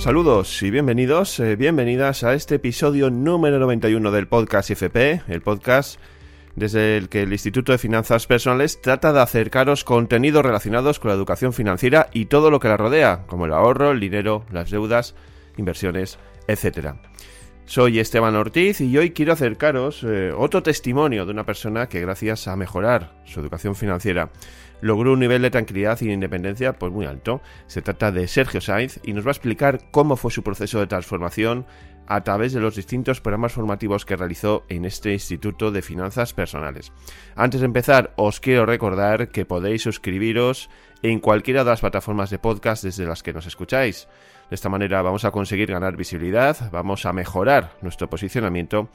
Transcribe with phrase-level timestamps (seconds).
[0.00, 6.00] Saludos y bienvenidos, eh, bienvenidas a este episodio número 91 del podcast IFP, el podcast
[6.56, 11.16] desde el que el Instituto de Finanzas Personales trata de acercaros contenidos relacionados con la
[11.16, 15.14] educación financiera y todo lo que la rodea, como el ahorro, el dinero, las deudas,
[15.58, 16.94] inversiones, etc.
[17.66, 22.48] Soy Esteban Ortiz y hoy quiero acercaros eh, otro testimonio de una persona que gracias
[22.48, 24.30] a mejorar su educación financiera
[24.80, 27.40] logró un nivel de tranquilidad y de independencia pues muy alto.
[27.66, 30.86] Se trata de Sergio Sainz y nos va a explicar cómo fue su proceso de
[30.86, 31.66] transformación
[32.06, 36.92] a través de los distintos programas formativos que realizó en este Instituto de Finanzas Personales.
[37.36, 40.70] Antes de empezar, os quiero recordar que podéis suscribiros
[41.02, 44.08] en cualquiera de las plataformas de podcast desde las que nos escucháis.
[44.50, 48.88] De esta manera vamos a conseguir ganar visibilidad, vamos a mejorar nuestro posicionamiento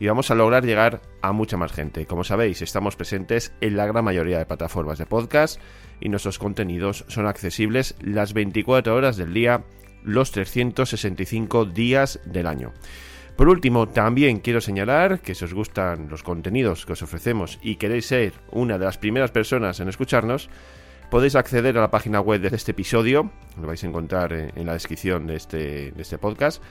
[0.00, 2.06] y vamos a lograr llegar a mucha más gente.
[2.06, 5.60] Como sabéis, estamos presentes en la gran mayoría de plataformas de podcast
[6.00, 9.62] y nuestros contenidos son accesibles las 24 horas del día,
[10.02, 12.72] los 365 días del año.
[13.36, 17.76] Por último, también quiero señalar que si os gustan los contenidos que os ofrecemos y
[17.76, 20.50] queréis ser una de las primeras personas en escucharnos,
[21.10, 24.72] Podéis acceder a la página web de este episodio, lo vais a encontrar en la
[24.72, 26.62] descripción de este, de este podcast.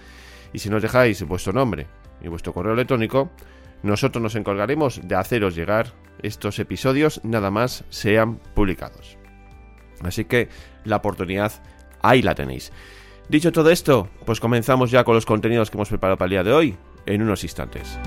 [0.52, 1.88] Y si nos dejáis vuestro nombre
[2.22, 3.32] y vuestro correo electrónico,
[3.82, 9.18] nosotros nos encargaremos de haceros llegar estos episodios nada más sean publicados.
[10.02, 10.50] Así que
[10.84, 11.52] la oportunidad
[12.02, 12.72] ahí la tenéis.
[13.30, 16.44] Dicho todo esto, pues comenzamos ya con los contenidos que hemos preparado para el día
[16.44, 17.98] de hoy en unos instantes.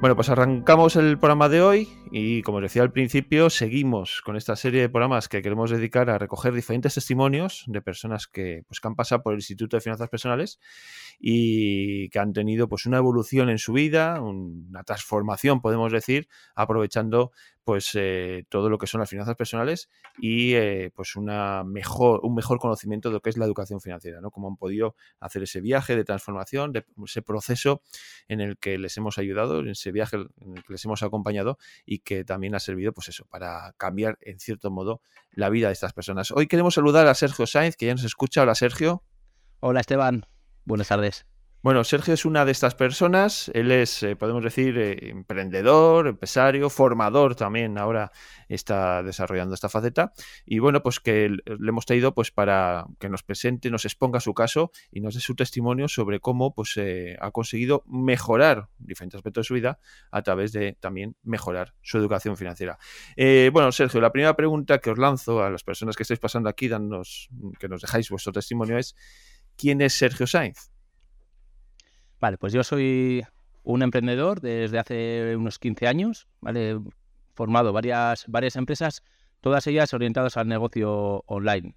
[0.00, 4.36] Bueno, pues arrancamos el programa de hoy y como os decía al principio, seguimos con
[4.36, 8.78] esta serie de programas que queremos dedicar a recoger diferentes testimonios de personas que, pues,
[8.78, 10.60] que han pasado por el Instituto de Finanzas Personales
[11.18, 17.32] y que han tenido pues, una evolución en su vida, una transformación, podemos decir, aprovechando
[17.68, 22.34] pues eh, todo lo que son las finanzas personales y eh, pues una mejor, un
[22.34, 24.30] mejor conocimiento de lo que es la educación financiera, ¿no?
[24.30, 27.82] Cómo han podido hacer ese viaje de transformación, de ese proceso
[28.26, 31.58] en el que les hemos ayudado, en ese viaje en el que les hemos acompañado
[31.84, 35.02] y que también ha servido, pues eso, para cambiar en cierto modo
[35.32, 36.30] la vida de estas personas.
[36.30, 38.40] Hoy queremos saludar a Sergio Sainz, que ya nos escucha.
[38.44, 39.02] Hola Sergio.
[39.60, 40.24] Hola Esteban,
[40.64, 41.37] buenas tardes.
[41.60, 43.50] Bueno, Sergio es una de estas personas.
[43.52, 47.78] Él es, eh, podemos decir, eh, emprendedor, empresario, formador también.
[47.78, 48.12] Ahora
[48.48, 50.12] está desarrollando esta faceta.
[50.46, 54.34] Y bueno, pues que le hemos traído pues para que nos presente, nos exponga su
[54.34, 59.42] caso y nos dé su testimonio sobre cómo pues eh, ha conseguido mejorar diferentes aspectos
[59.44, 59.80] de su vida
[60.12, 62.78] a través de también mejorar su educación financiera.
[63.52, 66.68] bueno, Sergio, la primera pregunta que os lanzo a las personas que estáis pasando aquí,
[66.68, 68.94] danos, que nos dejáis vuestro testimonio es
[69.56, 70.70] ¿quién es Sergio Sainz?
[72.20, 73.22] Vale, pues yo soy
[73.62, 76.78] un emprendedor desde hace unos 15 años, ¿vale?
[77.34, 79.02] Formado varias, varias empresas,
[79.40, 81.74] todas ellas orientadas al negocio online,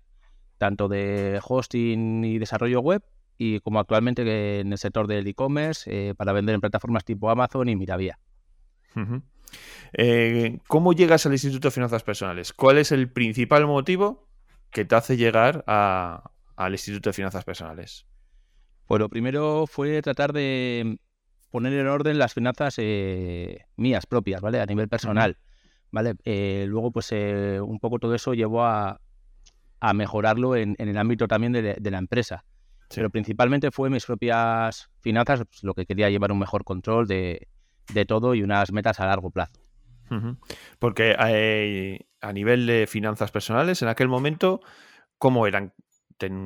[0.57, 3.03] tanto de hosting y desarrollo web,
[3.37, 7.69] y como actualmente en el sector del e-commerce, eh, para vender en plataformas tipo Amazon
[7.69, 8.19] y Miravía.
[9.93, 12.53] Eh, ¿Cómo llegas al Instituto de Finanzas Personales?
[12.53, 14.27] ¿Cuál es el principal motivo
[14.71, 18.05] que te hace llegar al Instituto de Finanzas Personales?
[18.91, 20.99] Pues lo primero fue tratar de
[21.49, 24.59] poner en orden las finanzas eh, mías propias, ¿vale?
[24.59, 25.37] A nivel personal,
[25.91, 26.15] ¿vale?
[26.25, 28.99] Eh, luego, pues eh, un poco todo eso llevó a,
[29.95, 32.43] mejorarlo en, el ámbito también de, la empresa.
[32.93, 37.47] Pero principalmente fue mis propias finanzas pues, lo que quería llevar un mejor control de,
[38.09, 39.53] todo y unas metas a largo plazo.
[40.79, 44.59] Porque a nivel de finanzas personales, en aquel momento,
[45.17, 45.71] ¿cómo eran?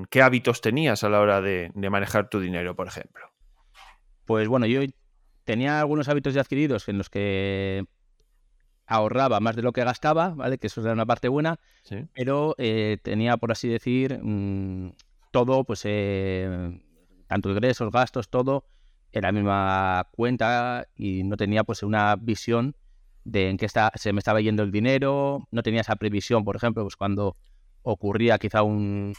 [0.10, 3.26] ¿Qué hábitos tenías a la hora de, manejar tu dinero, por ejemplo?
[4.26, 4.82] Pues bueno, yo
[5.44, 7.86] tenía algunos hábitos ya adquiridos en los que
[8.88, 10.58] ahorraba más de lo que gastaba, ¿vale?
[10.58, 11.60] Que eso era una parte buena,
[12.14, 14.94] pero eh, tenía, por así decir, mm,
[15.32, 16.80] todo, pues, eh,
[17.28, 18.66] tanto ingresos, gastos, todo
[19.12, 22.76] en la misma cuenta y no tenía, pues, una visión
[23.24, 26.56] de en qué está, se me estaba yendo el dinero, no tenía esa previsión, por
[26.56, 27.36] ejemplo, pues cuando
[27.82, 29.14] ocurría quizá un,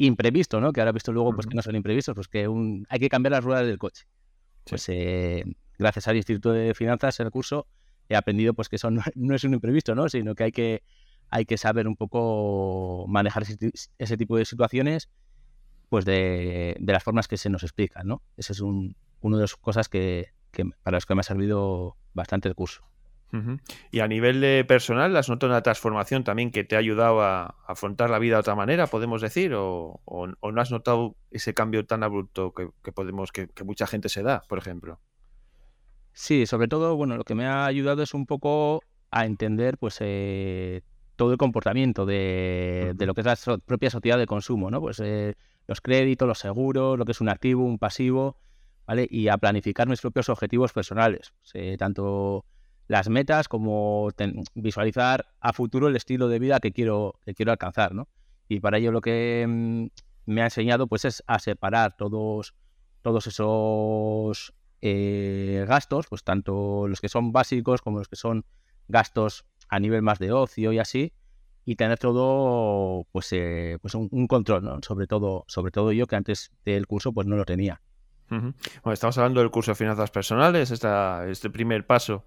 [0.00, 0.72] imprevisto, ¿no?
[0.72, 2.48] Que ahora he visto luego pues, que no son imprevistos, pues que
[2.88, 4.06] hay que cambiar las ruedas del coche.
[4.64, 5.44] Pues eh,
[5.78, 7.66] gracias al Instituto de Finanzas, el curso,
[8.08, 10.08] he aprendido pues que eso no, es un imprevisto, ¿no?
[10.08, 10.82] Sino que hay que,
[11.28, 15.10] hay que saber un poco manejar ese, tipo de situaciones
[15.90, 18.22] pues de, las formas que se nos explican, ¿no?
[18.38, 20.32] Ese es un, una de las cosas que,
[20.82, 22.82] para las que me ha servido bastante el curso.
[23.90, 27.56] Y a nivel de personal, ¿has notado una transformación también que te ha ayudado a,
[27.66, 29.52] afrontar la vida de otra manera, podemos decir?
[29.54, 34.42] ¿O, no has notado ese cambio tan abrupto que, podemos, que, mucha gente se da,
[34.48, 35.00] por ejemplo?
[36.12, 39.98] Sí, sobre todo, bueno, lo que me ha ayudado es un poco a entender, pues,
[40.00, 40.82] eh,
[41.16, 44.80] todo el comportamiento de, lo que es la propia sociedad de consumo, ¿no?
[44.80, 45.34] Pues eh,
[45.66, 48.38] los créditos, los seguros, lo que es un activo, un pasivo,
[48.86, 49.06] ¿vale?
[49.08, 52.44] Y a planificar mis propios objetivos personales, pues, tanto
[52.90, 54.08] las metas como
[54.54, 58.08] visualizar a futuro el estilo de vida que quiero, que quiero alcanzar, ¿no?
[58.48, 59.86] Y para ello lo que mm,
[60.26, 62.52] me ha enseñado pues es a separar todos,
[63.00, 68.44] todos esos eh, gastos, pues tanto los que son básicos como los que son
[68.88, 71.12] gastos a nivel más de ocio y así,
[71.64, 74.80] y tener todo pues, eh, pues un, control.
[74.82, 77.80] Sobre todo, sobre todo yo que antes del curso pues no lo tenía.
[78.28, 78.54] Bueno,
[78.92, 82.24] estamos hablando del curso de finanzas personales, esta, este primer paso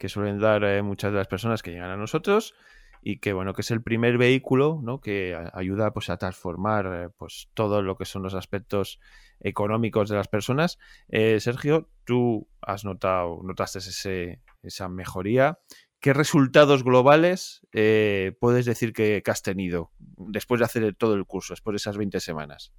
[0.00, 2.54] que suelen dar eh, muchas de las personas que llegan a nosotros
[3.02, 4.98] y que bueno que es el primer vehículo ¿no?
[4.98, 8.98] que ayuda pues a transformar eh, pues todo lo que son los aspectos
[9.40, 10.78] económicos de las personas
[11.10, 15.58] eh, Sergio tú has notado notaste ese, esa mejoría
[16.00, 21.74] qué resultados globales puedes decir que, has tenido después de hacer todo el curso después
[21.74, 22.72] de esas 20 semanas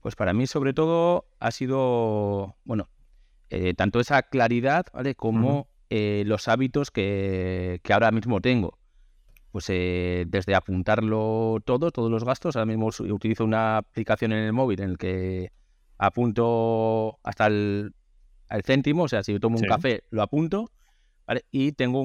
[0.00, 2.90] pues para mí sobre todo ha sido bueno
[3.76, 5.16] tanto esa claridad, ¿vale?
[5.16, 8.78] Como eh, los hábitos que, ahora mismo tengo.
[9.50, 14.52] Pues eh, desde apuntarlo todo, todos los gastos, ahora mismo utilizo una aplicación en el
[14.52, 15.50] móvil en el que
[15.98, 17.92] apunto hasta el,
[18.64, 20.70] céntimo, o sea, si yo tomo un café, lo apunto,
[21.50, 22.02] y tengo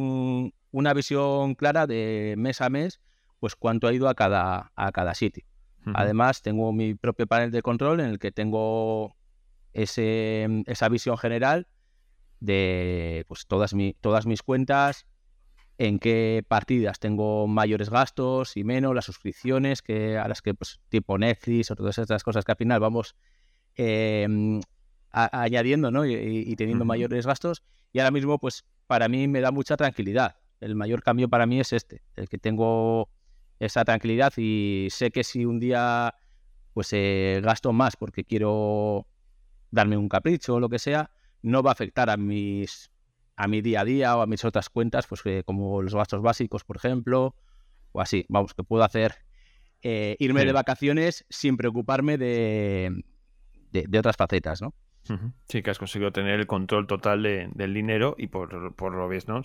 [0.72, 3.00] una visión clara de mes a mes,
[3.40, 5.46] pues cuánto ha ido a cada, a cada sitio.
[5.94, 9.16] Además, tengo mi propio panel de control en el que tengo
[9.74, 11.68] ese, esa visión general
[12.40, 15.06] de pues, todas, mi, todas mis cuentas,
[15.78, 20.80] en qué partidas tengo mayores gastos y menos, las suscripciones que a las que pues
[20.90, 23.16] tipo Netflix o todas estas cosas que al final vamos
[23.76, 24.62] em,
[25.12, 26.06] añadiendo ¿no?
[26.06, 30.38] y, teniendo mayores gastos y ahora mismo pues para mí me da mucha tranquilidad.
[30.62, 33.10] El mayor cambio para mí es este, el que tengo
[33.60, 36.16] esa tranquilidad y sé que si un día
[36.74, 39.08] pues eh, gasto más porque quiero
[39.72, 41.12] darme un capricho o lo que sea,
[41.46, 42.92] no va a afectar a mis
[43.38, 46.22] a mi día a día o a mis otras cuentas, pues eh, como los gastos
[46.22, 47.36] básicos, por ejemplo,
[47.92, 48.26] o así.
[48.30, 49.16] Vamos, que puedo hacer
[49.82, 53.04] eh, irme de vacaciones sin preocuparme de,
[53.72, 54.74] de, otras facetas, ¿no?
[55.48, 59.42] Sí, que has conseguido tener el control total del dinero y por, por lo ¿no?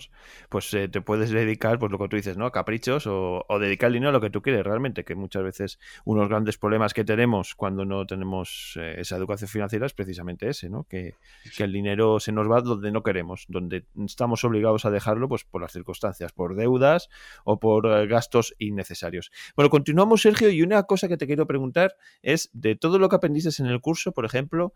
[0.49, 2.47] Pues eh, te puedes dedicar, pues lo que tú dices, ¿no?
[2.47, 5.79] A caprichos o, dedicar el dinero a lo que tú quieres realmente, que muchas veces
[6.03, 10.69] unos grandes problemas que tenemos cuando no tenemos eh, esa educación financiera es precisamente ese,
[10.69, 10.85] ¿no?
[10.85, 11.13] Que,
[11.59, 15.61] el dinero se nos va donde no queremos, donde estamos obligados a dejarlo, pues por
[15.61, 17.09] las circunstancias, por deudas
[17.43, 19.31] o por eh, gastos innecesarios.
[19.55, 23.17] Bueno, continuamos, Sergio, y una cosa que te quiero preguntar es de todo lo que
[23.17, 24.73] aprendiste en el curso, por ejemplo,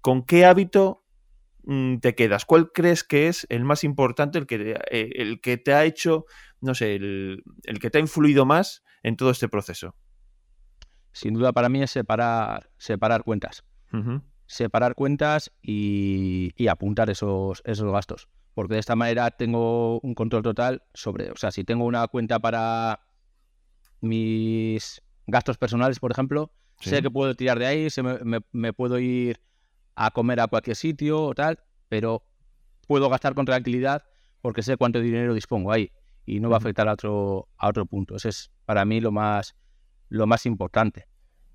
[0.00, 1.04] ¿con qué hábito
[1.64, 2.44] mm, te quedas?
[2.44, 6.26] ¿Cuál crees que es el más importante, el que, eh, el que te ha hecho,
[6.60, 7.42] no sé, el,
[7.80, 9.94] que te ha influido más en todo este proceso?
[11.12, 13.64] Sin duda para mí es separar, separar cuentas.
[14.46, 18.28] Separar cuentas y, apuntar esos, esos gastos.
[18.54, 22.38] Porque de esta manera tengo un control total sobre, o sea, si tengo una cuenta
[22.38, 23.00] para
[24.00, 29.40] mis gastos personales, por ejemplo, sé que puedo tirar de ahí, se me puedo ir
[29.98, 32.22] a comer a cualquier sitio o tal, pero
[32.86, 34.04] puedo gastar con tranquilidad
[34.40, 35.90] porque sé cuánto dinero dispongo ahí
[36.24, 38.14] y no va a afectar a otro, a otro punto.
[38.14, 39.56] Ese es para mí lo más,
[40.08, 41.08] lo más importante.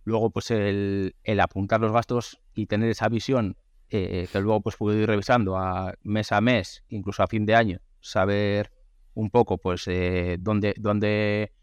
[0.04, 3.56] Luego, pues el, apuntar los gastos y tener esa visión
[3.90, 7.56] eh, que luego pues puedo ir revisando a mes a mes, incluso a fin de
[7.56, 8.72] año, saber
[9.14, 11.54] un poco pues eh, dónde, dónde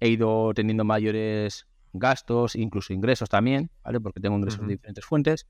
[0.00, 4.00] he ido teniendo mayores gastos, incluso ingresos también, ¿vale?
[4.00, 5.46] Porque tengo ingresos de diferentes fuentes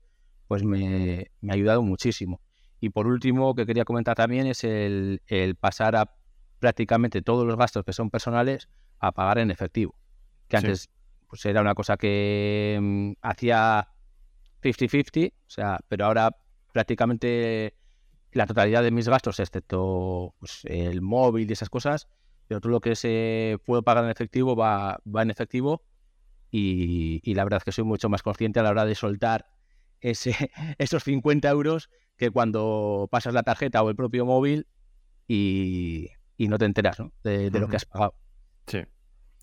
[0.49, 2.41] pues me, ha ayudado muchísimo.
[2.79, 5.21] Y por último, que quería comentar también es el,
[5.59, 6.11] pasar a
[6.57, 9.93] prácticamente todos los gastos que son personales a pagar en efectivo.
[10.47, 10.89] Que antes
[11.27, 13.89] pues era una cosa que mm, hacía
[14.63, 16.35] 50-50, o sea, pero ahora
[16.73, 17.75] prácticamente
[18.31, 22.07] la totalidad de mis gastos, excepto pues, el móvil y esas cosas,
[22.47, 25.83] pero todo lo que se puedo pagar en efectivo va, va en efectivo
[26.49, 29.58] y, y, la verdad es que soy mucho más consciente a la hora de soltar
[30.01, 30.33] ese,
[30.77, 34.67] esos 50 euros que cuando pasas la tarjeta o el propio móvil
[35.27, 38.15] y, no te enteras De, lo que has pagado.
[38.67, 38.83] Sí.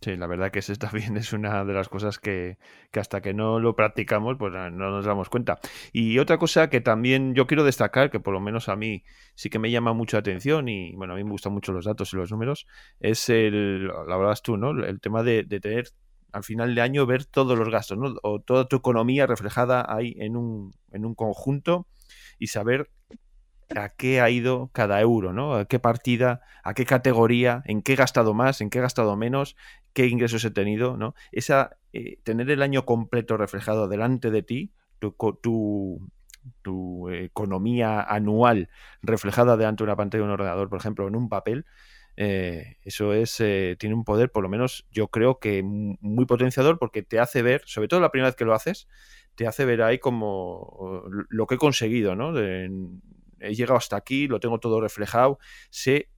[0.02, 2.58] Sí, la verdad que eso también es una de las cosas que,
[2.92, 5.58] hasta que no lo practicamos, pues no nos damos cuenta.
[5.92, 9.48] Y otra cosa que también yo quiero destacar, que por lo menos a mí sí
[9.48, 12.12] que me llama mucho la atención, y bueno, a mí me gustan mucho los datos
[12.12, 12.66] y los números,
[13.00, 14.70] es el, la verdad tú, ¿no?
[14.84, 15.88] El tema de, tener
[16.37, 18.14] al final de año ver todos los gastos, ¿no?
[18.23, 21.87] O toda tu economía reflejada ahí en un, en un conjunto
[22.38, 22.90] y saber
[23.75, 25.55] a qué ha ido cada euro, ¿no?
[25.55, 29.16] A qué partida, a qué categoría, en qué he gastado más, en qué he gastado
[29.16, 29.57] menos,
[29.95, 31.14] qué ingresos he tenido, ¿no?
[31.33, 36.07] Esa, eh, tener el año completo reflejado delante de ti, tu, tu,
[36.61, 38.69] tu, economía anual
[39.00, 41.64] reflejada delante de una pantalla de un ordenador, por ejemplo, en un papel,
[42.16, 46.78] eh, eso es, eh, tiene un poder, por lo menos yo creo que muy potenciador,
[46.78, 48.88] porque te hace ver, sobre todo la primera vez que lo haces,
[49.35, 52.32] te hace ver ahí como lo que he conseguido, ¿no?
[52.38, 55.38] he llegado hasta aquí, lo tengo todo reflejado,
[55.70, 56.11] sé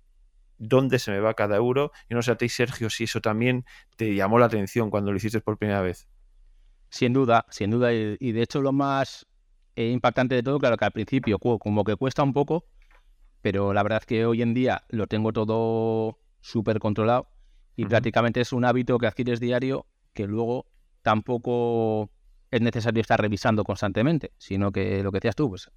[0.58, 1.92] dónde se me va cada euro.
[2.08, 3.64] Y no sé a ti, Sergio, si eso también
[3.96, 6.08] te llamó la atención cuando lo hiciste por primera vez.
[6.90, 7.92] Sin duda, sin duda.
[7.92, 9.26] Y, de hecho lo más
[9.76, 12.66] eh, impactante de todo, claro que al principio como que cuesta un poco,
[13.42, 17.28] pero la verdad es que hoy en día lo tengo todo súper controlado
[17.76, 20.66] y prácticamente es un hábito que adquieres diario que luego
[21.02, 22.10] tampoco
[22.50, 25.70] es necesario estar revisando constantemente, sino que lo que decías tú, pues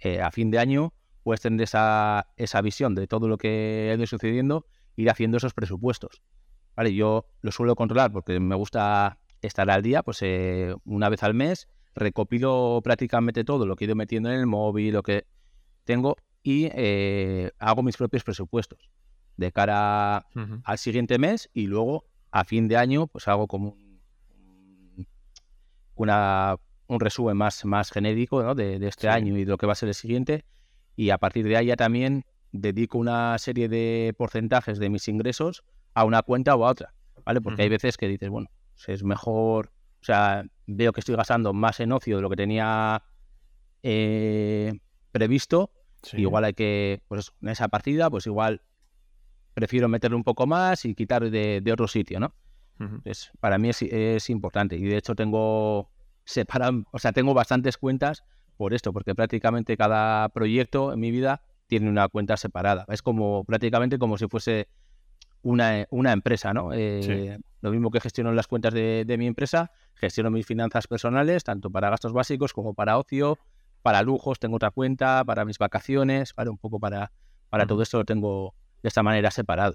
[0.00, 0.92] eh, a fin de año
[1.22, 4.66] puedes tener esa, esa visión de todo lo que ha ido sucediendo,
[4.96, 6.22] ir haciendo esos presupuestos.
[6.76, 11.22] Vale, yo lo suelo controlar porque me gusta estar al día, pues eh, una vez
[11.22, 15.26] al mes recopilo prácticamente todo lo que he ido metiendo en el móvil, lo que
[15.84, 18.90] tengo y eh, hago mis propios presupuestos
[19.36, 20.26] de cara
[20.62, 25.08] al siguiente mes y luego a fin de año pues hago como un,
[25.96, 29.76] una, un resumen más, más genérico de, este año y de lo que va a
[29.76, 30.44] ser el siguiente.
[30.96, 35.64] Y a partir de ahí ya también dedico una serie de porcentajes de mis ingresos
[35.94, 37.40] a una cuenta o a otra, ¿vale?
[37.40, 41.52] Porque hay veces que dices, bueno, pues es mejor, o sea, veo que estoy gastando
[41.52, 43.02] más en ocio de lo que tenía
[43.82, 44.78] eh,
[45.10, 45.70] previsto.
[46.12, 48.62] Igual hay que, pues en esa partida, pues igual
[49.54, 52.34] prefiero meterle un poco más y quitar de, otro sitio, ¿no?
[52.78, 54.76] Entonces, para mí es, es, importante.
[54.76, 55.90] Y de hecho tengo
[56.24, 58.24] separan, o sea, tengo bastantes cuentas
[58.56, 62.84] por esto, porque prácticamente cada proyecto en mi vida tiene una cuenta separada.
[62.88, 64.68] Es como prácticamente como si fuese
[65.42, 66.72] una, una empresa, ¿no?
[66.72, 71.70] Eh, lo mismo que gestiono las cuentas de, mi empresa, gestiono mis finanzas personales, tanto
[71.70, 73.38] para gastos básicos como para ocio,
[73.84, 77.12] para lujos, tengo otra cuenta, para mis vacaciones, para un poco para,
[77.50, 79.74] para todo esto lo tengo de esta manera separado.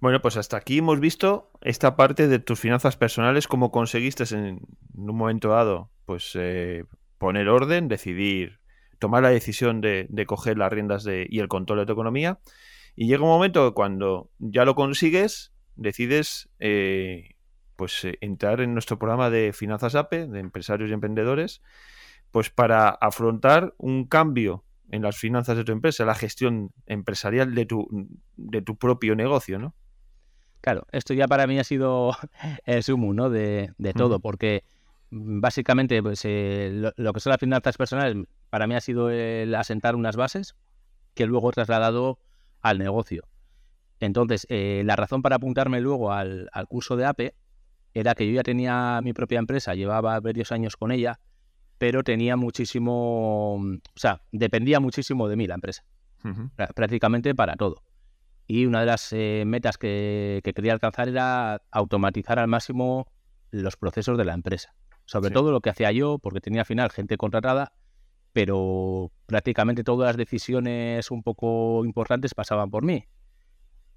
[0.00, 4.60] Bueno, pues hasta aquí hemos visto esta parte de tus finanzas personales, cómo conseguiste en,
[4.94, 6.84] un momento dado, pues eh,
[7.18, 8.60] poner orden, decidir,
[9.00, 12.38] tomar la decisión de, coger las riendas de, y el control de tu economía.
[12.94, 17.34] Y llega un momento cuando ya lo consigues, decides eh,
[17.74, 21.62] pues eh, entrar en nuestro programa de Finanzas APE, de empresarios y emprendedores,
[22.30, 27.66] pues para afrontar un cambio en las finanzas de tu empresa, la gestión empresarial de
[27.66, 27.88] tu,
[28.36, 29.74] de tu propio negocio, ¿no?
[30.60, 32.16] Claro, esto ya para mí ha sido
[32.66, 33.30] el sumo, ¿no?
[33.30, 34.64] De, todo, porque
[35.10, 39.96] básicamente pues, eh, lo, que son las finanzas personales para mí ha sido el asentar
[39.96, 40.56] unas bases
[41.14, 42.18] que luego he trasladado
[42.60, 43.24] al negocio.
[44.00, 47.34] Entonces, eh, la razón para apuntarme luego al, al curso de APE
[47.92, 51.20] era que yo ya tenía mi propia empresa, llevaba varios años con ella
[51.80, 55.82] pero tenía muchísimo, o sea, dependía muchísimo de mí la empresa,
[56.74, 57.82] prácticamente para todo.
[58.46, 63.10] Y una de las eh, metas que, quería alcanzar era automatizar al máximo
[63.50, 64.74] los procesos de la empresa.
[65.06, 67.72] Sobre todo lo que hacía yo, porque tenía al final gente contratada,
[68.34, 73.06] pero prácticamente todas las decisiones un poco importantes pasaban por mí.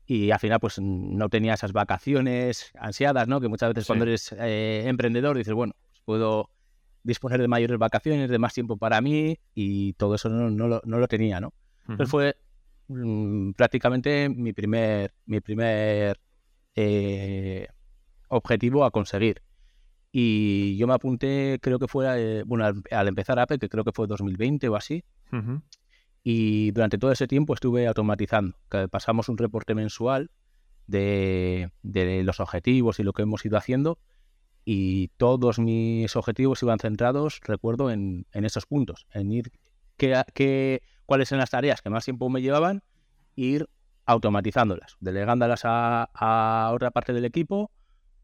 [0.06, 3.42] Y al final, pues no tenía esas vacaciones ansiadas, ¿no?
[3.42, 6.50] Que muchas veces cuando eres eh, emprendedor dices, bueno, pues puedo
[7.03, 11.07] disponer de mayores vacaciones, de más tiempo para mí y todo eso no, no, lo,
[11.07, 11.53] tenía, ¿no?
[11.81, 12.38] Entonces fue
[12.88, 16.19] mm, prácticamente mi primer, mi primer
[16.75, 17.67] eh,
[18.29, 19.41] objetivo a conseguir.
[20.12, 23.91] Y yo me apunté, creo que fue, eh, bueno, al, empezar Apple, que creo que
[23.91, 25.03] fue 2020 o así.
[26.24, 28.55] Y durante todo ese tiempo estuve automatizando.
[28.69, 30.29] Que pasamos un reporte mensual
[30.86, 33.98] de, de, los objetivos y lo que hemos ido haciendo
[34.65, 39.51] y todos mis objetivos iban centrados, recuerdo, en, en esos puntos, en ir
[39.98, 42.84] qué, cuáles eran las tareas que más tiempo me llevaban,
[43.36, 43.67] ir
[44.05, 47.72] automatizándolas, delegándolas a, otra parte del equipo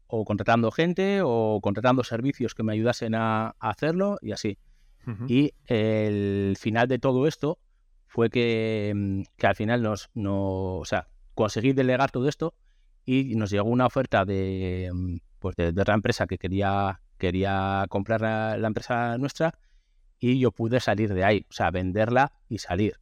[0.06, 4.58] o contratando gente o contratando servicios que me ayudasen a, hacerlo y así.
[5.26, 7.58] Y el final de todo esto
[8.06, 12.54] fue que, que al final nos, no, o sea, conseguí delegar todo esto
[13.04, 18.20] y nos llegó una oferta de, mm, pues de, otra empresa que quería, quería comprar
[18.20, 19.54] la, empresa nuestra
[20.18, 23.00] y yo pude salir de ahí, o sea, venderla y salir.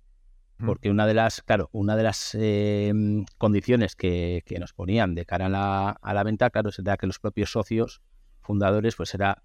[0.64, 5.46] Porque una de las, claro, una de las em, condiciones que, nos ponían de cara
[5.46, 8.02] a la, a la venta, claro, era que los propios socios
[8.40, 9.44] fundadores, pues era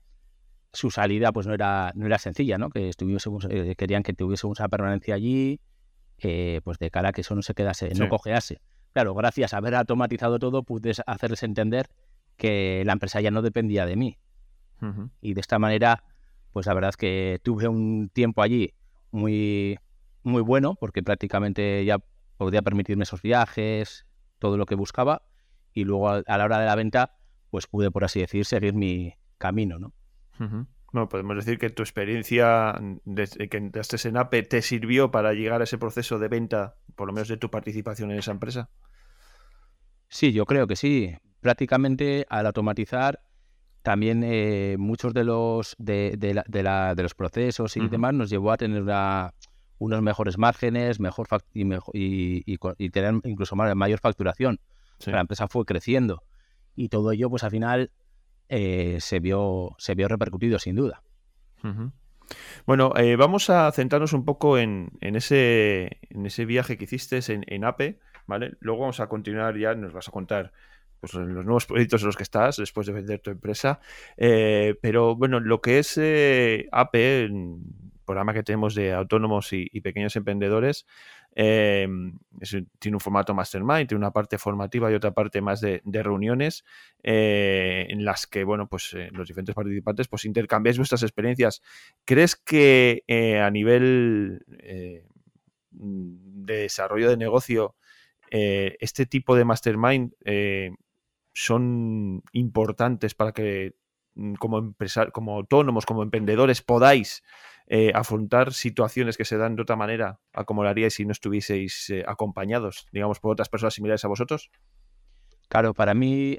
[0.74, 2.70] su salida pues no era, no era sencilla, ¿no?
[2.70, 5.62] Que estuviésemos, eh, querían que tuviésemos una permanencia allí,
[6.18, 8.60] eh, pues de cara a que eso no se quedase, no cojease.
[8.92, 11.90] Claro, gracias a haber automatizado todo, pude hacerles entender
[12.38, 14.18] que la empresa ya no dependía de mí.
[15.22, 16.04] Y de esta manera,
[16.52, 18.74] pues la verdad es que tuve un tiempo allí
[19.12, 19.80] muy,
[20.24, 22.00] muy bueno, porque prácticamente ya
[22.36, 24.06] podía permitirme esos viajes,
[24.40, 25.22] todo lo que buscaba,
[25.74, 27.16] y luego a, la hora de la venta,
[27.50, 29.94] pues pude, por así decir, seguir mi camino, ¿no?
[30.92, 35.62] Bueno, podemos decir que tu experiencia desde que entraste en APE te sirvió para llegar
[35.62, 38.70] a ese proceso de venta, por lo menos de tu participación en esa empresa.
[40.08, 41.16] Sí, yo creo que sí.
[41.44, 43.22] Prácticamente al automatizar
[43.84, 48.82] también eh, muchos de los de, de, los procesos y demás nos llevó a tener
[48.82, 49.34] una,
[49.78, 54.60] unos mejores márgenes, mejor y, y, tener incluso mayor facturación.
[55.06, 56.24] La empresa fue creciendo
[56.78, 57.92] y todo ello, pues al final
[58.48, 61.04] eh, se vio se vio repercutido sin duda.
[62.66, 67.20] Bueno, eh, vamos a centrarnos un poco en, en, ese, en ese viaje que hiciste
[67.32, 68.54] en, en, APE, ¿vale?
[68.60, 70.54] Luego vamos a continuar ya, nos vas a contar
[71.04, 73.82] pues, los nuevos proyectos en los que estás después de vender tu empresa.
[74.16, 76.00] Eh, pero bueno, lo que es
[76.72, 77.30] APE,
[78.06, 80.86] programa que tenemos de autónomos y, pequeños emprendedores.
[81.36, 81.86] Eh,
[82.80, 86.64] tiene un formato mastermind, tiene una parte formativa y otra parte más de, reuniones
[87.04, 91.62] eh, en las que, bueno, pues eh, los diferentes participantes pues intercambiáis vuestras experiencias.
[92.06, 93.04] ¿Crees que
[93.44, 94.46] a nivel
[95.74, 97.76] de desarrollo de negocio
[98.30, 100.14] este tipo de mastermind
[101.34, 103.76] son importantes para que
[104.16, 107.24] mm, como empresar, como autónomos, como emprendedores podáis
[107.68, 111.12] eh, afrontar situaciones que se dan de otra manera a como lo haríais si no
[111.12, 114.52] estuvieseis eh, acompañados, digamos, por otras personas similares a vosotros?
[115.48, 116.38] Claro, para mí,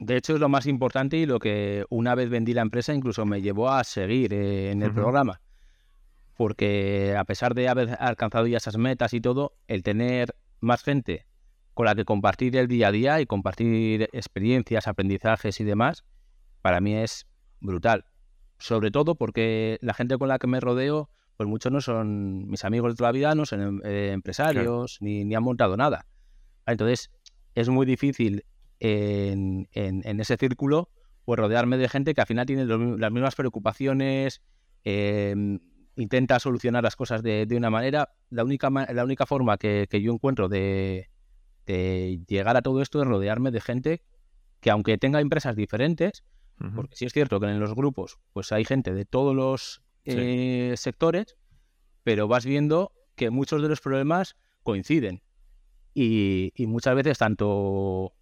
[0.00, 3.24] de hecho, es lo más importante y lo que una vez vendí la empresa incluso
[3.24, 5.40] me llevó a seguir eh, en el programa.
[6.36, 11.27] Porque a pesar de haber alcanzado ya esas metas y todo, el tener más gente
[11.78, 16.04] con la que compartir el día a día y compartir experiencias, aprendizajes y demás,
[16.60, 17.28] para mí es
[17.60, 18.04] brutal
[18.58, 22.64] sobre todo porque la gente con la que me rodeo, pues muchos no son mis
[22.64, 26.06] amigos de toda la vida, no son em, eh, empresarios, ni, han montado nada.
[26.66, 27.10] Entonces,
[27.54, 28.44] es muy difícil
[28.80, 30.90] en, ese círculo
[31.24, 34.40] pues rodearme de gente que al final tiene las mismas preocupaciones,
[34.82, 35.60] em,
[35.96, 38.10] intenta solucionar las cosas de, una manera.
[38.30, 41.10] La única, la única forma que, yo encuentro de,
[41.72, 44.02] de, llegar a todo esto es rodearme de gente
[44.60, 46.24] que aunque tenga empresas diferentes,
[46.74, 50.74] porque sí es cierto que en los grupos pues hay gente de todos los eh,
[50.76, 51.36] sectores,
[52.02, 55.22] pero vas viendo que muchos de los problemas coinciden.
[55.94, 58.12] Y, muchas veces tanto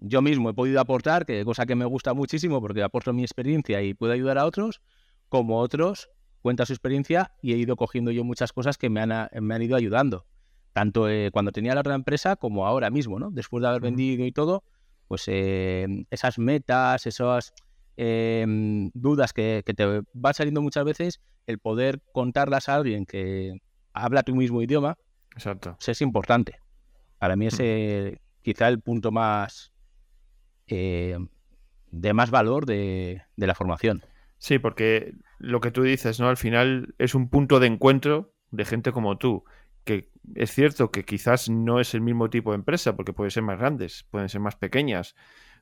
[0.00, 3.82] yo mismo he podido aportar, que cosa que me gusta muchísimo porque aporto mi experiencia
[3.82, 4.80] y puedo ayudar a otros,
[5.28, 6.10] como otros
[6.42, 9.62] cuentan su experiencia y he ido cogiendo yo muchas cosas que me han, me han
[9.62, 10.26] ido ayudando.
[10.74, 13.30] Tanto eh, cuando tenía la otra empresa como ahora mismo, ¿no?
[13.30, 14.62] Después de haber vendido y todo,
[15.08, 17.54] pues eh, esas metas, esas
[17.96, 23.54] em, dudas que, te van saliendo muchas veces, el poder contarlas a alguien que
[23.94, 24.98] habla tu mismo idioma,
[25.34, 25.74] Exacto.
[25.78, 26.60] Pues es importante.
[27.18, 28.16] Para mí es mm.
[28.42, 29.72] quizá el punto más
[30.66, 31.18] eh,
[31.90, 34.04] de más valor de, de la formación.
[34.38, 36.28] Sí, porque lo que tú dices, ¿no?
[36.28, 39.44] Al final es un punto de encuentro de gente como tú
[39.84, 43.42] que es cierto que quizás no es el mismo tipo de empresa, porque pueden ser
[43.42, 45.14] más grandes, pueden ser más pequeñas,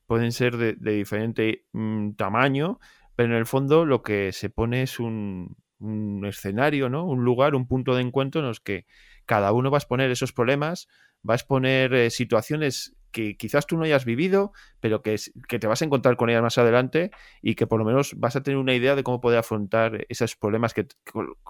[0.07, 2.79] pueden ser de, diferente mm, tamaño,
[3.17, 5.57] pero en el fondo lo que se pone es un,
[6.25, 7.05] escenario, ¿no?
[7.05, 8.87] Un lugar, un punto de encuentro en los que
[9.27, 10.87] cada uno va a exponer esos problemas,
[11.29, 15.17] va a exponer eh, situaciones que quizás tú no hayas vivido, pero que,
[15.49, 17.11] te vas a encontrar con ellas más adelante
[17.43, 20.37] y que por lo menos vas a tener una idea de cómo poder afrontar esos
[20.37, 20.87] problemas que,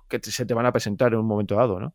[0.08, 1.94] que se te van a presentar en un momento dado, ¿no?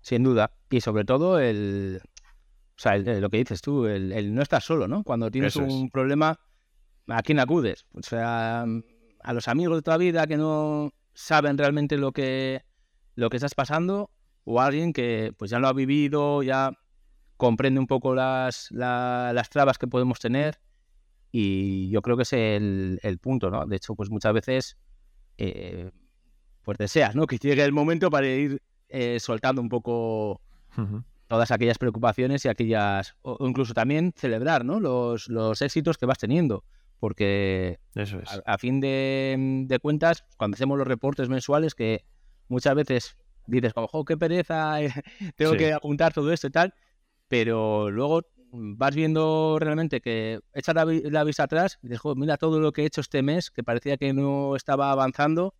[0.00, 0.52] Sin duda.
[0.70, 2.00] Y sobre todo el...
[2.04, 5.04] O sea, lo que dices tú, el, no estar solo, ¿no?
[5.04, 6.40] Cuando tienes un problema,
[7.08, 7.84] ¿a quién acudes?
[7.92, 8.64] O sea,
[9.22, 12.64] a los amigos de toda vida que no saben realmente lo que,
[13.16, 14.10] lo que estás pasando
[14.44, 16.72] o a alguien que pues ya lo ha vivido, ya
[17.36, 20.58] comprende un poco las, las trabas que podemos tener
[21.32, 23.66] y yo creo que es el, punto, ¿no?
[23.66, 24.76] De hecho, pues muchas veces
[25.38, 25.90] eh,
[26.62, 27.26] pues deseas, ¿no?
[27.26, 30.40] Que llegue el momento para ir eh, soltando un poco
[31.26, 34.80] todas aquellas preocupaciones y aquellas, o incluso también celebrar ¿no?
[34.80, 36.64] los, los éxitos que vas teniendo,
[36.98, 38.30] porque Eso es.
[38.44, 42.04] a, a fin de, de cuentas, cuando hacemos los reportes mensuales, que
[42.48, 44.92] muchas veces dices como, jo, qué pereza, eh,
[45.36, 45.58] tengo Sí.
[45.58, 46.74] que apuntar todo esto y tal,
[47.28, 48.22] pero luego
[48.52, 52.58] vas viendo realmente que echas la, vi- la vista atrás y dices, "Jo, mira todo
[52.58, 55.54] lo que he hecho este mes, que parecía que no estaba avanzando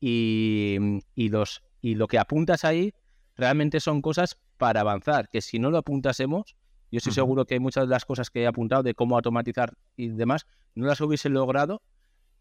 [0.00, 0.76] y,
[1.14, 2.94] y los, y lo que apuntas ahí
[3.36, 6.56] realmente son cosas para avanzar, que si no lo apuntásemos,
[6.90, 10.08] yo estoy seguro que muchas de las cosas que he apuntado de cómo automatizar y
[10.08, 11.82] demás, no las hubiese logrado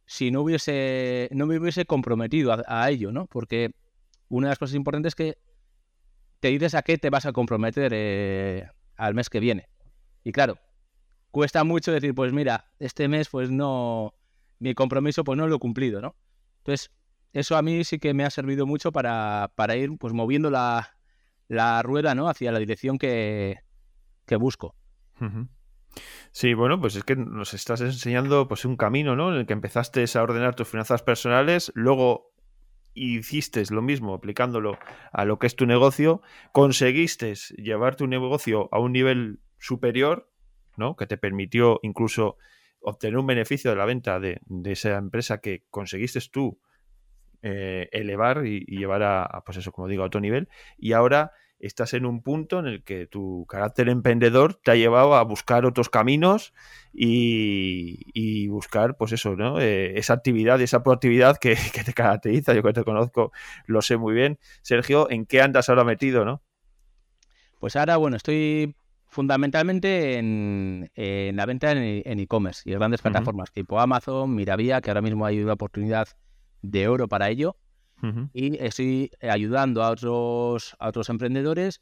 [0.08, 3.27] si no hubiese, no me hubiese comprometido a, a ello, ¿no?
[3.27, 3.75] Porque
[4.29, 5.38] una de las cosas importantes es que
[6.39, 9.69] te dices a qué te vas a comprometer eh, al mes que viene.
[10.23, 10.58] Y claro,
[11.29, 14.15] cuesta mucho decir, pues mira, este mes pues no,
[14.58, 16.15] mi compromiso pues no lo he cumplido, ¿no?
[16.63, 16.89] Entonces,
[17.35, 20.95] eso a mí sí que me ha servido mucho para, para ir pues moviendo la,
[21.49, 22.29] la rueda, ¿no?
[22.29, 23.57] Hacia la dirección que,
[24.25, 24.73] que busco.
[26.31, 29.33] Sí, bueno, pues es que nos estás enseñando pues un camino, ¿no?
[29.33, 32.31] En el que empezaste a ordenar tus finanzas personales, luego
[32.93, 34.77] hiciste lo mismo aplicándolo
[35.11, 36.21] a lo que es tu negocio,
[36.53, 40.31] conseguiste llevar tu negocio a un nivel superior,
[40.77, 40.95] ¿no?
[40.95, 42.37] Que te permitió incluso
[42.79, 46.61] obtener un beneficio de la venta de, de esa empresa que conseguiste tú
[47.41, 50.49] eh, elevar y, y llevar a, a, pues eso, como digo, a otro nivel.
[50.77, 55.15] Y ahora estás en un punto en el que tu carácter emprendedor te ha llevado
[55.15, 56.53] a buscar otros caminos
[56.93, 59.59] y, y buscar, pues eso, ¿no?
[59.59, 62.53] Eh, esa actividad, esa proactividad que, que, te caracteriza.
[62.53, 63.31] Yo que te conozco,
[63.65, 64.39] lo sé muy bien.
[64.61, 66.41] Sergio, ¿en qué andas ahora metido, no?
[67.59, 68.75] Pues ahora, bueno, estoy
[69.07, 73.55] fundamentalmente en, en la venta en e-commerce y en grandes plataformas uh -huh.
[73.55, 76.09] tipo Amazon, Miravía, que ahora mismo hay una oportunidad
[76.71, 77.56] de oro para ello.
[78.01, 78.30] Uh -huh.
[78.34, 81.82] Y estoy ayudando a otros, a otros emprendedores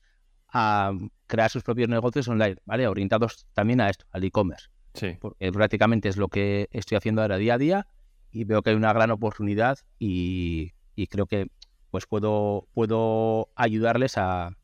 [0.52, 0.92] a
[1.28, 2.88] crear sus propios negocios online, ¿vale?
[2.88, 4.68] Orientados también a esto, al e-commerce.
[4.94, 5.18] Sí.
[5.20, 7.88] Porque prácticamente es lo que estoy haciendo ahora día a día
[8.32, 11.48] y veo que hay una gran oportunidad y, y creo que
[11.90, 14.56] pues puedo, puedo ayudarles a,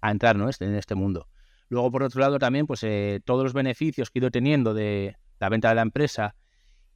[0.00, 0.48] a entrar ¿no?
[0.60, 1.28] en este mundo.
[1.68, 5.16] Luego, por otro lado, también, pues eh, todos los beneficios que he ido teniendo de
[5.38, 6.34] la venta de la empresa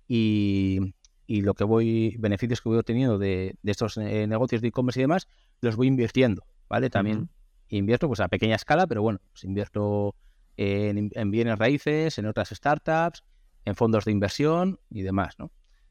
[0.09, 0.95] y,
[1.27, 5.01] y lo que voy, beneficios que voy obteniendo de, de estos eh, negocios de e-commerce
[5.01, 5.29] y demás,
[5.61, 6.91] los voy invirtiendo, ¿vale?
[6.91, 7.29] También uh -huh.
[7.69, 10.15] invierto pues a pequeña escala, pero bueno, pues invierto
[10.57, 13.25] en, en, bienes raíces, en otras startups,
[13.65, 15.47] en fondos de inversión y demás, ¿no?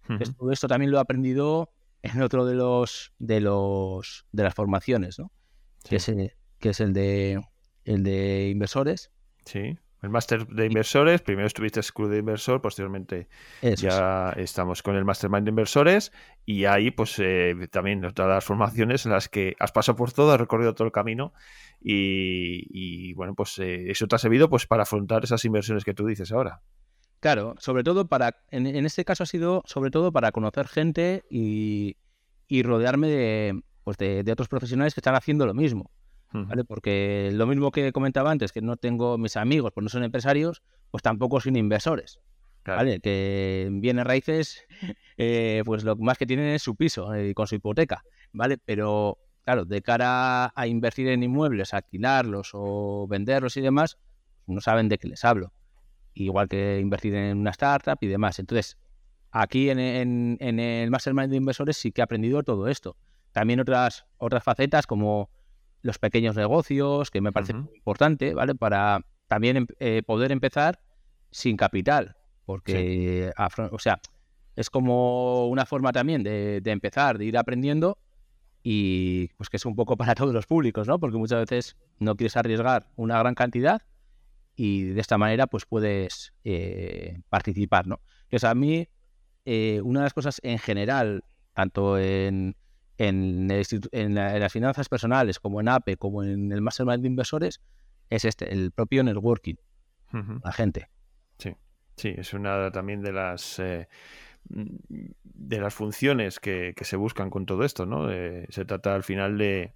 [0.10, 0.36] Uh -huh.
[0.38, 1.72] Todo esto también lo he aprendido
[2.04, 5.32] en otro de los de los de las formaciones, ¿no?
[5.84, 5.90] Sí.
[5.90, 7.42] Que, es el, que es el de
[7.86, 9.12] el de inversores.
[9.46, 9.78] Sí.
[10.02, 13.28] El máster de inversores, primero estuviste en Club de Inversor, posteriormente
[13.62, 14.46] Eso ya es.
[14.46, 16.12] estamos con el Mastermind de Inversores
[16.44, 20.32] y ahí pues eh, también todas las formaciones en las que has pasado por todo,
[20.32, 21.34] has recorrido todo el camino
[21.80, 25.94] y, y bueno, pues eh, eso te ha servido pues para afrontar esas inversiones que
[25.94, 26.62] tú dices ahora.
[27.20, 31.24] Claro, sobre todo para, en, en este caso ha sido sobre todo para conocer gente
[31.30, 31.98] y,
[32.48, 35.92] y rodearme de, pues de, de otros profesionales que están haciendo lo mismo.
[36.34, 36.64] ¿Vale?
[36.64, 40.62] Porque lo mismo que comentaba antes, que no tengo mis amigos, pues no son empresarios,
[40.90, 42.20] pues tampoco son inversores.
[42.64, 42.80] Claro.
[42.80, 43.00] ¿Vale?
[43.00, 44.66] Que en bienes raíces,
[45.18, 48.58] eh, pues lo más que tienen es su piso eh, con su hipoteca, ¿vale?
[48.58, 53.98] Pero claro, de cara a invertir en inmuebles, alquilarlos o venderlos y demás,
[54.46, 55.54] no saben de qué les hablo.
[56.14, 58.38] Igual que invertir en una startup y demás.
[58.38, 58.78] Entonces,
[59.32, 62.98] aquí en, en, en el Mastermind de Inversores sí que he aprendido todo esto.
[63.32, 65.30] También otras, otras facetas como
[65.82, 67.66] los pequeños negocios, que me parece uh -huh.
[67.66, 68.56] muy importante, ¿vale?
[68.56, 70.80] Para también eh, poder empezar
[71.32, 73.56] sin capital, porque, sí.
[73.72, 74.00] o sea,
[74.56, 77.98] es como una forma también de, de, empezar, de ir aprendiendo
[78.64, 81.00] y pues que es un poco para todos los públicos, ¿no?
[81.00, 83.82] Porque muchas veces no quieres arriesgar una gran cantidad
[84.56, 88.02] y de esta manera pues puedes eh, participar, ¿no?
[88.24, 88.88] Entonces a mí,
[89.46, 92.56] eh, una de las cosas en general, tanto en
[93.08, 97.02] en, el, en, la, en, las finanzas personales, como en APE, como en el Mastermind
[97.02, 97.62] de Inversores,
[98.10, 99.56] es este, el propio networking,
[100.14, 100.42] uh -huh.
[100.44, 100.90] la gente.
[101.40, 101.56] Sí,
[101.96, 103.88] sí, es una también de las eh,
[104.44, 108.12] de las funciones que, que, se buscan con todo esto, ¿no?
[108.12, 109.74] Eh, se trata al final de,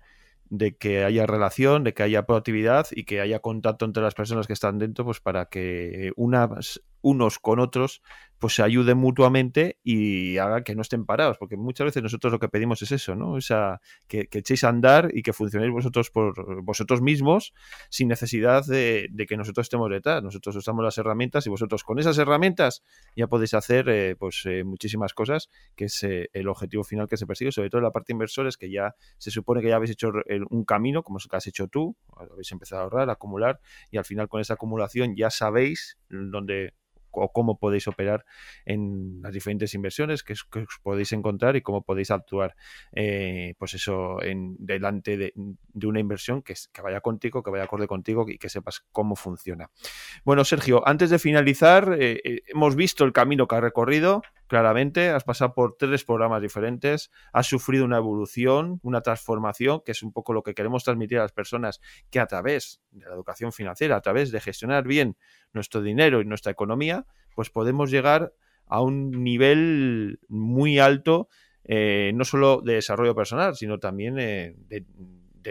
[0.49, 4.45] de, que haya relación, de que haya proactividad y que haya contacto entre las personas
[4.47, 8.01] que están dentro, pues para que unas, unos con otros
[8.39, 12.39] pues se ayuden mutuamente y haga que no estén parados, porque muchas veces nosotros lo
[12.39, 13.31] que pedimos es eso, ¿no?
[13.31, 17.53] O sea, que, echéis a andar y que funcionéis vosotros por vosotros mismos
[17.89, 20.21] sin necesidad de, que nosotros estemos detrás.
[20.21, 22.83] Nosotros usamos las herramientas y vosotros con esas herramientas
[23.15, 27.17] ya podéis hacer eh, pues eh, muchísimas cosas, que es eh, el objetivo final que
[27.17, 29.91] se persigue, sobre todo en la parte inversores, que ya se supone que ya habéis
[29.91, 30.11] hecho
[30.49, 33.59] un camino, como es que has hecho tú, habéis empezado a ahorrar, a acumular,
[33.91, 36.73] y al final con esa acumulación ya sabéis dónde
[37.15, 38.25] o cómo podéis operar
[38.65, 42.55] en las diferentes inversiones que, os podéis encontrar y cómo podéis actuar,
[42.93, 44.17] eh, pues eso,
[44.59, 45.33] delante de,
[45.83, 49.69] una inversión que, que, vaya contigo, que vaya acorde contigo y que sepas cómo funciona.
[50.23, 55.09] Bueno, Sergio, antes de finalizar, eh, eh, hemos visto el camino que has recorrido, claramente,
[55.09, 60.11] has pasado por tres programas diferentes, has sufrido una evolución, una transformación, que es un
[60.11, 63.95] poco lo que queremos transmitir a las personas, que a través de la educación financiera,
[63.95, 65.17] a través de gestionar bien
[65.53, 67.05] nuestro dinero y nuestra economía,
[67.35, 68.33] pues podemos llegar
[68.67, 71.29] a un nivel muy alto,
[71.63, 74.85] eh, no solo de desarrollo personal, sino también eh, de,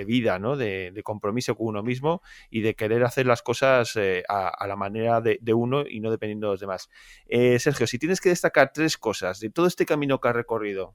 [0.05, 0.57] vida, ¿no?
[0.57, 5.21] De, compromiso con uno mismo y de querer hacer las cosas eh, a, la manera
[5.21, 6.89] de, uno y no dependiendo de los demás.
[7.29, 10.95] Sergio, si tienes que destacar tres cosas de todo este camino que has recorrido,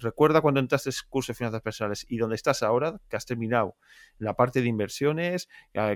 [0.00, 3.76] recuerda cuando entraste en curso de finanzas personales y dónde estás ahora, que has terminado
[4.18, 5.48] la parte de inversiones,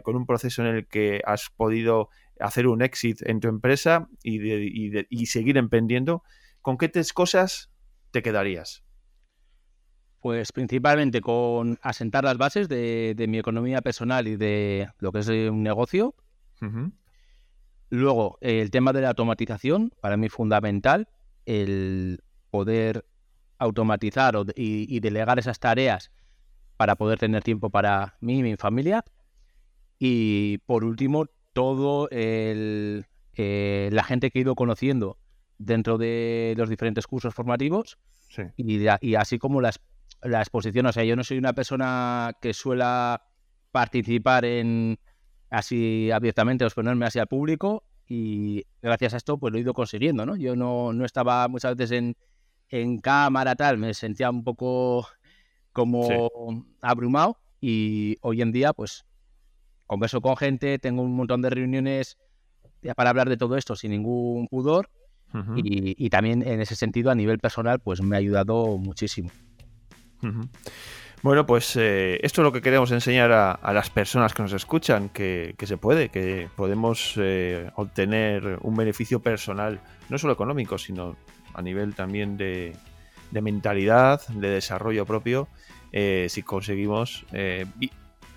[0.03, 2.09] con un proceso en el que has podido
[2.41, 6.23] hacer un exit en tu empresa y, seguir emprendiendo,
[6.63, 7.71] ¿con qué tres cosas
[8.11, 8.86] te quedarías?
[10.27, 15.29] Pues principalmente con asentar las bases de, mi economía personal y de lo que es
[15.29, 16.17] un negocio.
[17.91, 21.09] Luego, el tema de la automatización, para mí fundamental,
[21.45, 23.07] el poder
[23.59, 26.11] automatizar y, delegar esas tareas
[26.77, 29.05] para poder tener tiempo para mí y mi familia.
[30.01, 35.19] Y por último, todo el, eh, la gente que he ido conociendo
[35.57, 37.97] dentro de los diferentes cursos formativos
[38.57, 39.71] y, así como la,
[40.23, 40.87] la, exposición.
[40.87, 43.23] O sea, yo no soy una persona que suela
[43.71, 44.99] participar en
[45.51, 50.27] así abiertamente exponerme así al público y gracias a esto pues lo he ido consiguiendo,
[50.27, 50.37] ¿no?
[50.37, 52.17] Yo no, no estaba muchas veces en,
[52.69, 55.07] en cámara tal, me sentía un poco
[55.73, 59.05] como abrumado y hoy en día pues
[59.87, 62.19] converso con gente, tengo un montón de reuniones
[62.97, 64.91] para hablar de todo esto sin ningún pudor
[65.57, 69.31] y, también en ese sentido a nivel personal pues me ha ayudado muchísimo.
[71.23, 75.09] Bueno, pues eh, esto es lo que queremos enseñar a, las personas que nos escuchan,
[75.09, 81.17] que, se puede, que podemos eh, obtener un beneficio personal, no solo económico, sino
[81.55, 82.77] a nivel también de,
[83.33, 85.49] mentalidad, de desarrollo propio,
[85.91, 87.27] eh, si conseguimos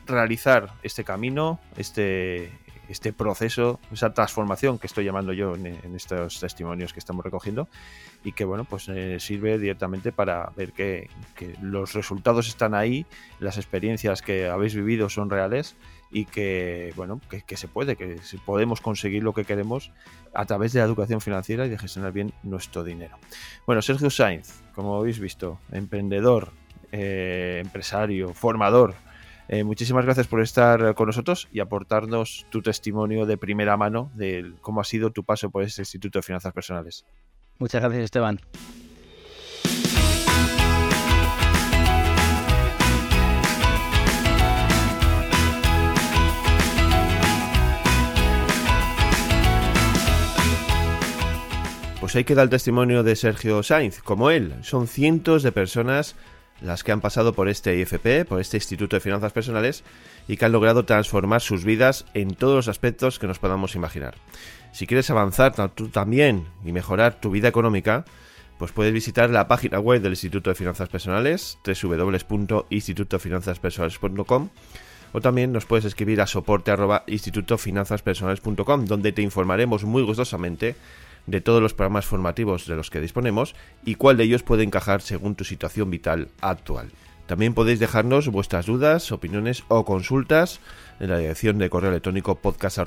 [0.08, 2.52] realizar este camino, este,
[2.90, 7.68] este proceso, esa transformación que estoy llamando yo en, estos testimonios que estamos recogiendo
[8.24, 11.10] y que bueno, pues eh, sirve directamente para ver que,
[11.62, 13.06] los resultados están ahí,
[13.40, 15.76] las experiencias que habéis vivido son reales
[16.12, 19.92] y que bueno, que, se puede, que podemos conseguir lo que queremos
[20.34, 23.18] a través de la educación financiera y de gestionar bien nuestro dinero.
[23.68, 26.52] Bueno, Sergio Sainz, como habéis visto, emprendedor,
[26.92, 28.96] eh, empresario, formador,
[29.50, 34.54] eh, muchísimas gracias por estar con nosotros y aportarnos tu testimonio de primera mano de
[34.62, 37.04] cómo ha sido tu paso por este Instituto de Finanzas Personales.
[37.58, 38.40] Muchas gracias, Esteban.
[52.00, 54.02] Pues ahí queda el testimonio de Sergio Sainz.
[54.02, 56.16] Como él, son cientos de personas
[56.62, 59.84] las que han pasado por este IFP, por este Instituto de Finanzas Personales,
[60.28, 64.16] y que han logrado transformar sus vidas en todos los aspectos que nos podamos imaginar.
[64.72, 68.06] Si quieres avanzar tú también y mejorar tu vida económica,
[68.58, 74.50] pues puedes visitar la página web del Instituto de Finanzas Personales, www.institutofinanzaspersonales.com,
[75.12, 80.76] o también nos puedes escribir a soporte donde te informaremos muy gustosamente
[81.28, 83.56] de todos los programas formativos de los que disponemos
[83.86, 86.92] y cuál de ellos puede encajar según tu situación vital actual.
[87.28, 90.60] También podéis dejarnos vuestras dudas, opiniones o consultas
[91.00, 92.80] en la dirección de correo electrónico podcast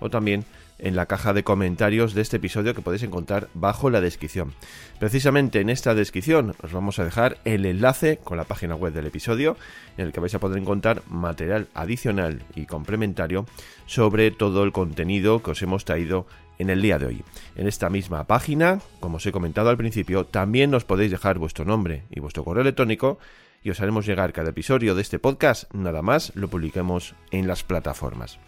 [0.00, 0.46] o también
[0.78, 4.54] en la caja de comentarios de este episodio que podéis encontrar bajo la descripción.
[4.98, 9.06] Precisamente en esta descripción os vamos a dejar el enlace con la página web del
[9.06, 9.56] episodio
[9.96, 13.46] en el que vais a poder encontrar material adicional y complementario
[13.86, 16.26] sobre todo el contenido que os hemos traído
[16.58, 17.24] en el día de hoy.
[17.56, 21.64] En esta misma página, como os he comentado al principio, también os podéis dejar vuestro
[21.64, 23.18] nombre y vuestro correo electrónico
[23.62, 27.62] y os haremos llegar cada episodio de este podcast, nada más lo publiquemos en las
[27.62, 28.38] plataformas.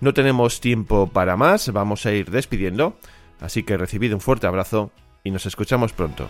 [0.00, 2.96] No tenemos tiempo para más, vamos a ir despidiendo,
[3.40, 4.90] así que recibid un fuerte abrazo
[5.24, 6.26] y nos escuchamos pronto.